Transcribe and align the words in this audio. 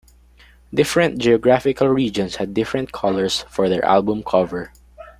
Different 0.73 1.19
geographical 1.19 1.87
regions 1.87 2.37
had 2.37 2.55
different 2.55 2.91
colours 2.91 3.45
for 3.51 3.69
their 3.69 3.85
album 3.85 4.23
cover. 4.25 4.73